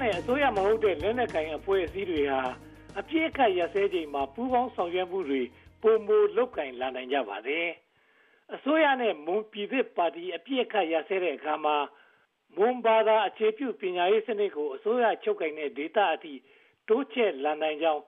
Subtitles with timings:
[0.00, 2.40] နဲ့ အစိုးရမဟုတ်တဲ့ လက်နက်ကိုင်အဖွဲ့အစည်းတွေဟာ
[2.98, 5.42] အပြည့်အခတ်ရစဲချိန်မှာ ပူးပေါင်းဆောင်ရွက်မှုတွေ
[5.82, 7.66] ပုံမလုတ်ကင်လာနိုင်ကြပါတယ်။
[8.54, 11.76] အစိုးရနဲ့ မွန်ပြည်သစ်ပါတီ အပြည့်အခတ်ရစဲတဲ့အခါမှာ
[12.56, 16.34] မွန်ဘာသာအခြေပြု ပညာရေးစနစ်ကို အစိုးရချုပ်ကင်တဲ့ဒေတာအထိ
[16.88, 18.02] တိုးချဲ့လာနိုင်ကြောင်း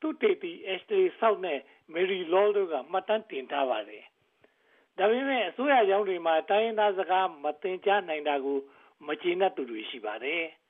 [0.00, 1.60] သူတေတီအက်စတီဆောက်နဲ့
[1.92, 4.04] မေရီလော်တို့က မှတ်တမ်းတင်ထားပါတယ်။
[4.98, 8.58] ဒါပေမဲ့ အစိုးရရောင်းတွေမှာ တိုင်းရင်းသားစကား မသင်ကြားနိုင်တာကို
[9.06, 10.44] မကျေနပ်သူတွေ ရှိပါတယ်။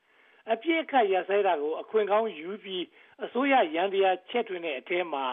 [0.53, 2.85] အပြည့်အခတ်ရစဲတာကို အခွင့်ကောင်းယူပြီး
[3.25, 5.25] အစိုးရရန်တရားချက်ထွင်တဲ့အထဲမှာ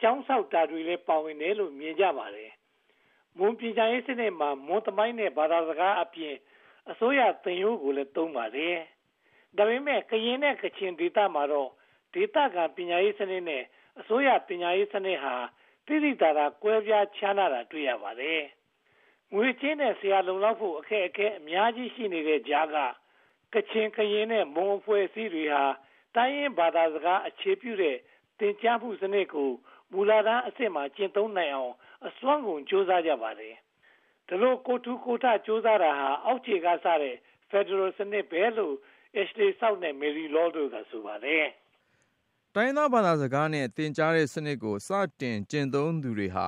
[0.00, 2.50] ကျောင်းဆောက်တာတွေလည်း ပါဝင်တယ်လို့ မြင်ကြပါတယ်။
[3.38, 6.34] မွန်ပြည်ချရေးစနစ်မှာ မွန်သမိုင်းနဲ့ ဘာသာစကားအပြင်
[6.90, 8.76] အစိုးရသင်ရိုးကိုလည်း သုံးပါတယ်။
[9.56, 11.70] ဒါပေမဲ့ ကရင်နဲ့ ကချင်ဒေသမှာတော့
[12.14, 13.62] ဒေသခံပညာရေးစနစ်နဲ့
[14.00, 15.34] အစိုးရပညာရေးစနစ်ဟာ
[15.86, 18.42] တိတိတသာ ကွဲပြားခြားနာတာ တွေ့ရပါတယ်။
[19.34, 22.76] ငွေချင်းနဲ့ ဆရာ လုံလောက်ဖို့ အခက်အခဲ အများကြီးရှိနေတဲ့ကြားက
[23.54, 25.64] ကချင်ကရင်နဲ့မွန်အဖွဲ့အစည်းတွေဟာ
[26.14, 27.96] တိုင်းရင်းဘာသာစကားအခြေပြုတဲ့
[28.38, 29.50] သင်ကြားမှုစနစ်ကို
[29.92, 31.74] မူလတန်းအဆင့်မှာကျင့်သုံးနိုင်အောင်
[32.06, 33.54] အစွမ်းကုန်ကြိုးစားကြပါတယ်။
[34.28, 37.14] ဒီလိုကိုထူကိုထကြိုးစားတာဟာအောက်ခြေကစတဲ့
[37.50, 38.74] Federal စနစ်ပဲလို့
[39.20, 41.46] Ashley South နဲ့ Mary Law တို့ကဆိုပါတယ်။
[42.54, 44.90] တိုင်းသားဘာသာစကားနဲ့သင်ကြားတဲ့စနစ်ကိုစ
[45.20, 46.46] တင်ကျင့်သုံးသူတွေဟာ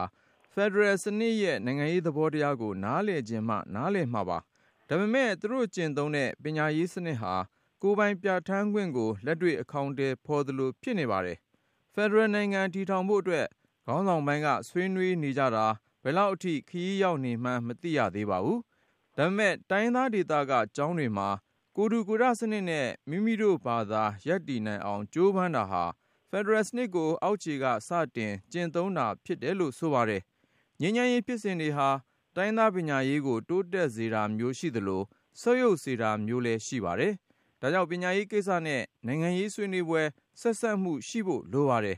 [0.54, 4.38] Federal စနစ်ရဲ့နိုင်ငံရေးသဘောတရားကိုနားလည်ခြင်းမှနားလည်မှာပါ။
[4.92, 7.34] ဒါပေမဲ့ သူတို့ကျင့်သုံးတဲ့ ပညာရေးစနစ်ဟာ
[7.82, 11.38] ကိုယ်ပိုင်ပြဌာန်းခွင့်ကို လက်တွေ့ အကောင်အထည်ဖော်သလို ဖြစ်နေပါတယ်။
[11.94, 13.46] ဖက်ဒရယ်နိုင်ငံ တည်ထောင်ဖို့အတွက်
[13.86, 15.66] ခေါင်းဆောင်ပိုင်းက ဆွေးနွေးနေကြတာ
[16.02, 18.58] ဘယ်လောက်အထိ ခရီးရောက်နေမှန်း မသိရသေးပါဘူး။
[19.16, 21.28] ဒါပေမဲ့ တိုင်းရင်းသားဒေသက ကျောင်းတွေမှာ
[21.76, 25.84] ကိုယ်ထူကိုယ်ထစနစ်နဲ့ မိမိတို့ဘာသာ ရပ်တည်နိုင်အောင် ကြိုးပမ်းတာဟာ
[26.30, 30.22] ဖက်ဒရယ်စနစ်ကို အောက်ခြေက စတင်ကျင့်သုံးတာ ဖြစ်တယ်လို့ ဆိုပါတယ်။
[30.80, 31.88] ငြိမ်းချမ်းရေးဖြစ်စဉ်တွေဟာ
[32.36, 35.02] တိုင်းရင်းသားပညာရေးကို တိုးတက်စေတာမျိုးရှိသလို
[35.40, 37.14] ဆုတ်ယုတ်စေတာမျိုးလည်း ရှိပါတယ်
[37.60, 40.02] ဒါကြောင့် ပညာရေးကိစ္စနဲ့ နိုင်ငံရေးဆွေးနွေးပွဲ
[40.40, 41.96] ဆက်စပ်မှုရှိဖို့ လိုပါတယ်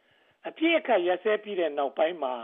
[0.48, 2.34] ။အပြည့်အခက်ရစဲပြီးတဲ့နောက်ပိုင်းမှာ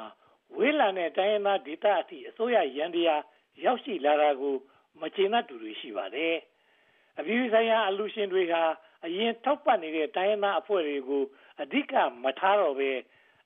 [0.57, 3.23] ဝေးလံတဲ့ တိုင်းရင်းသားဒေသအထိ အစိုးရရန်တရား
[3.65, 4.55] ရောက်ရှိလာတာကို
[5.01, 6.35] မကျေနပ်သူတွေ ရှိပါတယ်။
[7.19, 8.63] အပြည်ဆိုင်ရာ အလူရှင်တွေဟာ
[9.05, 11.25] အရင်ထောက်ပံ့နေတဲ့ တိုင်းရင်းသားအဖွဲ့တွေကို
[11.63, 12.93] အဓိကမထားတော့ဘဲ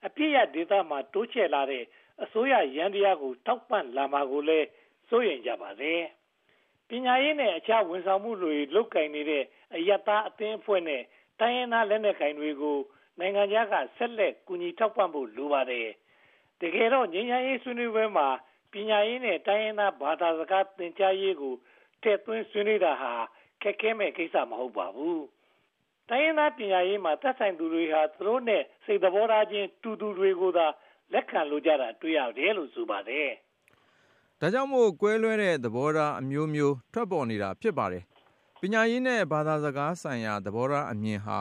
[0.06, 1.84] အပြည့်ရဒေသမှာ တိုးချဲ့လာတဲ့
[2.22, 4.66] အစိုးရရန်တရားကို ထောက်ပံ့လာမှာကိုလည်း
[5.08, 6.00] စိုးရိမ်ကြပါတယ်။
[6.88, 9.44] ပညာရေးနဲ့ အခြားဝန်ဆောင်မှုတွေ လုပ်ကိုင်နေတဲ့
[9.74, 11.02] အယက်သားအသင်းအဖွဲ့နဲ့
[11.40, 12.78] တိုင်းရင်းသားလက်နက်ကိုင်တွေကို
[13.18, 15.88] နိုင်ငံခြားက ဆက်လက်ကူညီထောက်ပံ့ဖို့ လိုပါတယ်။
[16.60, 18.28] တကယ်တော့ ငြိမ်းချမ်းရေးဆွေးနွေးပွဲမှာ
[18.72, 21.54] ပညာရေးနဲ့ တိုင်းရင်းသားဘာသာစကား သင်ကြားရေးကို
[22.02, 23.12] ထည့်သွင်းဆွေးနွေးတာဟာ
[23.62, 25.20] ခက်ခဲမဲ့ကိစ္စ မဟုတ်ပါဘူး။
[26.08, 30.66] တိုင်းရင်းသားပညာရေးမှာ သက်ဆိုင်သူတွေဟာ သူတို့နဲ့ စိတ်သဘောထားချင်း တူတူတွေကိုသာ
[31.12, 33.28] လက်ခံလိုကြတာ တွေ့ရတယ်လို့ ဆိုပါတယ်။
[34.40, 38.04] ဒါကြောင့်မို့ ကွဲလွဲတဲ့ သဘောထားအမျိုးမျိုး ထွက်ပေါ်နေတာ ဖြစ်ပါတယ်။
[38.60, 41.38] ပညာရေးနဲ့ ဘာသာစကားဆိုင်ရာ သဘောထားအမြင်ဟာ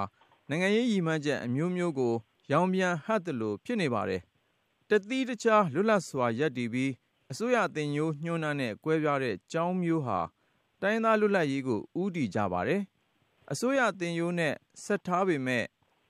[0.49, 2.13] နိုင်ငံရေးရည်မှန်းချက် အမျိုးမျိုးကို
[2.51, 4.21] ရောင်ပြန်ဟပ်သလို ဖြစ်နေပါတယ်။
[4.89, 6.91] တသီးတခြား လွတ်လပ်စွာ ရပ်တည်ပြီး
[7.31, 10.19] အစိုးရသင်ရိုးညွှန်းနှံနဲ့ ကွဲပြားတဲ့ ကျောင်းမျိုးဟာ
[10.81, 12.81] တိုင်းသား လွတ်လပ်ရေးကိုဥတီကြပါတယ်။
[13.51, 14.53] အစိုးရသင်ရိုးနဲ့
[14.83, 15.63] ဆက်ထားပေမဲ့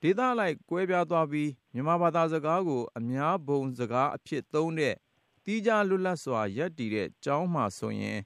[0.05, 4.95] ဒေသလိုက် ကွဲပြားသွားပြီး မြန်မာဘာသာစကားကို အများဘုံစကားအဖြစ်သုံးတဲ့
[5.43, 8.19] သီးခြားလွတ်လပ်စွာ ရပ်တည်တဲ့ကျောင်းမှာဆိုရင်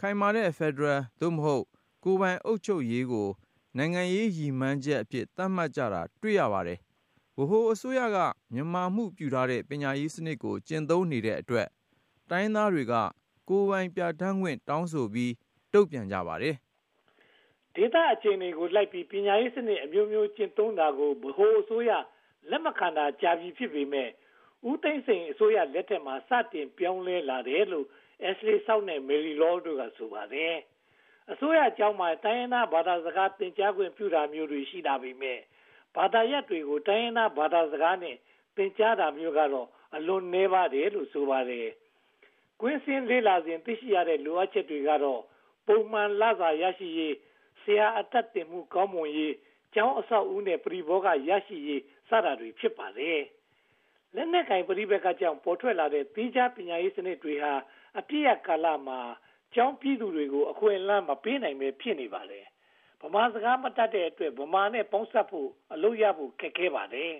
[0.00, 1.64] ခိုင်မာတဲ့ ဖက်ဒရယ် သို့မဟုတ်
[2.04, 3.28] ကိုယ်ပိုင်အုပ်ချုပ်ရေးကို
[3.76, 6.78] နိုင်ငံရေးရည်မှန်းချက်အဖြစ် သတ်မှတ်ကြတာ တွေ့ရပါတယ်။
[7.36, 8.18] ဗဟိုအစိုးရက
[8.52, 11.68] မြန်မာမှုပြုထားတဲ့ ပညာရေးစနစ်ကို ကျင့်သုံးနေတဲ့အတွက်
[12.30, 12.94] တိုင်းသားတွေက
[13.48, 15.32] ကိုယ်ပိုင်ပြဋ္ဌာန်းခွင့် တောင်းဆိုပြီး
[15.72, 16.56] တုံ့ပြန်ကြပါတယ်။
[17.76, 21.90] ဒေသအခြေအနေကိုလိုက်ပြီး ပညာရေးစနစ်အမျိုးမျိုး ကျင့်သုံးတာကို ဗဟိုအစိုးရ
[22.50, 24.08] လက်မခံတာကြာပြီ ဖြစ်ပေမဲ့
[24.68, 27.86] ဦးသိန်းစိန်အစိုးရလက်ထက်မှာ စတင်ပြောင်းလဲလာတယ်လို့
[28.28, 30.54] Ashley South နဲ့ Mary Law တို့က ဆိုပါတယ်။
[31.32, 35.38] အစိုးရကျောင်းမှာ တိုင်းရင်းသားဘာသာစကား သင်ကြားခွင့်ပြုတာမျိုးတွေ ရှိတာပေမဲ့
[35.96, 38.16] ဘာသာရပ်တွေကို တိုင်းရင်းသားဘာသာစကားနဲ့
[38.56, 41.68] သင်ကြားတာမျိုးကတော့ အလွန်နည်းပါတယ်လို့ ဆိုပါတယ်။
[42.60, 45.20] ကွင်းစင်းလေးလာစဉ် သိရှိရတဲ့ လိုအပ်ချက်တွေကတော့
[45.66, 47.14] ပုံမှန်လစာရရှိရေး
[47.64, 49.34] ဆရာအသက်တင်မှုကောင်းမွန်ရေး
[49.74, 53.20] ကျောင်းအဆောက်အဦနဲ့ပြည်ဘောကရရှိရေးစတာတွေဖြစ်ပါတယ်။
[54.14, 57.52] လက်နက်ကင်ပရိပက္ခကြောင့်ပေါ်ထွက်လာတဲ့သီးခြားပညာရေးစနစ်တွေဟာ
[57.98, 59.00] အပြည့်အကာလမှာ
[59.54, 62.44] ကျောင်းပြည်သူတွေကိုအခွင့်အလမ်းမပေးနိုင်ပဲဖြစ်နေပါတယ်။
[63.00, 67.12] ဗမာစကားမတတ်တဲ့အတွက်ဗမာနဲ့ပေါင်းစပ်ဖို့အလုပ်ရဖို့ခက်ခဲပါတယ်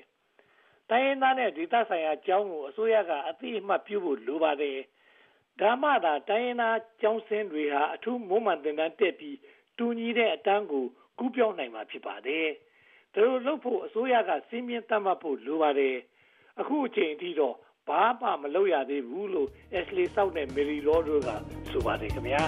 [0.90, 4.78] ။တိုင်းရင်းသားနဲ့ဒေသဆိုင်ရာကျောင်းကိုအစိုးရကအသိအမှတ်ပြုဖို့လိုပါတယ်။
[5.60, 9.36] ဒါမှသာတိုင်းရင်းသားကျောင်းစင်းတွေဟာအထူးမွမ်းမံသင်တန်းတက်ပြီး
[9.82, 10.84] တူညီတဲ့အတန်းကို
[11.18, 12.46] ကူးပြောင်းနိုင်မှာ ဖြစ်ပါတယ်။
[13.14, 15.96] ဒါလိုလုပ်ဖို့ အစိုးရကစီးမြင်တတ်မှတ်ဖို့ လိုပါတယ်။
[16.60, 17.54] အခုအချိန်အထိတော့
[17.88, 19.48] ဘာမှမလုပ်ရသေးဘူးလို့
[19.78, 21.28] Ashley South နဲ့ Mary Law တို့က
[21.70, 22.42] ဆိုပါတယ်ခင်ဗျာ